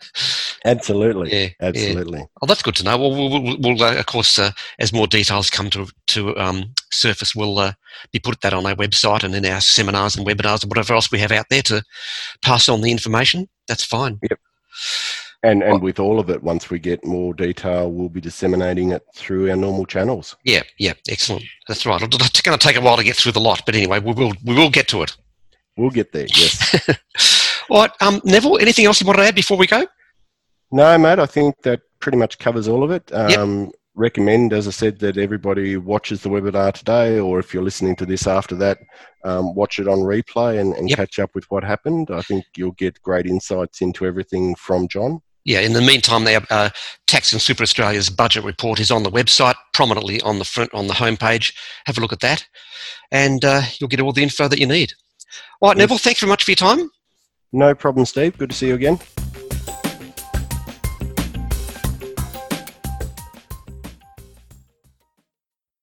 Absolutely. 0.65 1.33
Yeah, 1.33 1.49
absolutely. 1.59 2.19
Yeah. 2.19 2.25
Oh, 2.41 2.45
that's 2.45 2.61
good 2.61 2.75
to 2.75 2.83
know. 2.83 2.97
Well, 2.97 3.11
we'll, 3.11 3.29
we'll, 3.29 3.57
we'll 3.59 3.83
uh, 3.83 3.95
of 3.95 4.05
course, 4.05 4.39
uh, 4.39 4.51
as 4.79 4.93
more 4.93 5.07
details 5.07 5.49
come 5.49 5.69
to 5.71 5.87
to 6.07 6.37
um, 6.37 6.73
surface, 6.91 7.35
we'll 7.35 7.59
uh, 7.59 7.73
be 8.11 8.19
put 8.19 8.39
that 8.41 8.53
on 8.53 8.65
our 8.65 8.75
website 8.75 9.23
and 9.23 9.35
in 9.35 9.45
our 9.45 9.59
seminars 9.61 10.15
and 10.15 10.25
webinars 10.25 10.63
and 10.63 10.71
whatever 10.71 10.93
else 10.93 11.11
we 11.11 11.19
have 11.19 11.31
out 11.31 11.45
there 11.49 11.61
to 11.63 11.83
pass 12.41 12.69
on 12.69 12.81
the 12.81 12.91
information. 12.91 13.49
That's 13.67 13.83
fine. 13.83 14.19
Yep. 14.29 14.39
And 15.43 15.61
and 15.61 15.81
with 15.81 15.99
all 15.99 16.19
of 16.19 16.29
it, 16.29 16.41
once 16.41 16.69
we 16.69 16.79
get 16.79 17.03
more 17.05 17.33
detail, 17.33 17.91
we'll 17.91 18.07
be 18.07 18.21
disseminating 18.21 18.91
it 18.91 19.03
through 19.13 19.49
our 19.49 19.57
normal 19.57 19.85
channels. 19.85 20.37
Yeah, 20.45 20.63
yeah, 20.79 20.93
excellent. 21.09 21.43
That's 21.67 21.85
right. 21.85 22.01
It's 22.01 22.41
going 22.41 22.57
to 22.57 22.67
take 22.67 22.77
a 22.77 22.81
while 22.81 22.95
to 22.95 23.03
get 23.03 23.17
through 23.17 23.33
the 23.33 23.41
lot, 23.41 23.63
but 23.65 23.75
anyway, 23.75 23.99
we 23.99 24.13
will 24.13 24.31
we 24.45 24.55
will 24.55 24.69
get 24.69 24.87
to 24.89 25.01
it. 25.03 25.17
We'll 25.75 25.89
get 25.89 26.13
there. 26.13 26.27
Yes. 26.33 26.87
all 27.69 27.81
right, 27.81 27.91
um, 27.99 28.21
Neville. 28.23 28.59
Anything 28.59 28.85
else 28.85 29.01
you 29.01 29.07
want 29.07 29.19
to 29.19 29.25
add 29.25 29.35
before 29.35 29.57
we 29.57 29.67
go? 29.67 29.85
No, 30.73 30.97
mate. 30.97 31.19
I 31.19 31.25
think 31.25 31.61
that 31.61 31.81
pretty 31.99 32.17
much 32.17 32.39
covers 32.39 32.67
all 32.67 32.83
of 32.83 32.91
it. 32.91 33.09
Um, 33.13 33.61
yep. 33.61 33.71
Recommend, 33.95 34.53
as 34.53 34.67
I 34.67 34.71
said, 34.71 34.99
that 34.99 35.17
everybody 35.17 35.77
watches 35.77 36.23
the 36.23 36.29
webinar 36.29 36.73
today, 36.73 37.19
or 37.19 37.37
if 37.39 37.53
you're 37.53 37.63
listening 37.63 37.95
to 37.97 38.05
this 38.05 38.25
after 38.25 38.55
that, 38.55 38.79
um, 39.23 39.53
watch 39.53 39.77
it 39.77 39.87
on 39.87 39.99
replay 39.99 40.59
and, 40.59 40.73
and 40.73 40.89
yep. 40.89 40.97
catch 40.97 41.19
up 41.19 41.35
with 41.35 41.45
what 41.51 41.63
happened. 41.63 42.09
I 42.09 42.21
think 42.21 42.45
you'll 42.57 42.71
get 42.71 43.01
great 43.03 43.27
insights 43.27 43.81
into 43.81 44.05
everything 44.05 44.55
from 44.55 44.87
John 44.87 45.21
yeah, 45.45 45.59
in 45.59 45.73
the 45.73 45.81
meantime, 45.81 46.23
their 46.23 46.41
uh, 46.49 46.69
Tax 47.07 47.33
and 47.33 47.41
Super 47.41 47.63
Australia's 47.63 48.09
budget 48.09 48.43
report 48.43 48.79
is 48.79 48.91
on 48.91 49.03
the 49.03 49.11
website, 49.11 49.55
prominently 49.73 50.21
on 50.21 50.39
the 50.39 50.45
front 50.45 50.73
on 50.73 50.87
the 50.87 50.93
homepage. 50.93 51.53
Have 51.85 51.97
a 51.97 52.01
look 52.01 52.13
at 52.13 52.21
that, 52.21 52.47
and 53.11 53.43
uh, 53.43 53.61
you'll 53.79 53.89
get 53.89 53.99
all 53.99 54.13
the 54.13 54.23
info 54.23 54.47
that 54.47 54.59
you 54.59 54.67
need. 54.67 54.93
All 55.61 55.69
right, 55.69 55.77
yes. 55.77 55.83
Neville, 55.83 55.97
thanks 55.97 56.21
very 56.21 56.29
much 56.29 56.45
for 56.45 56.51
your 56.51 56.55
time. 56.55 56.89
No 57.51 57.75
problem, 57.75 58.05
Steve. 58.05 58.37
Good 58.37 58.51
to 58.51 58.55
see 58.55 58.67
you 58.67 58.75
again. 58.75 58.99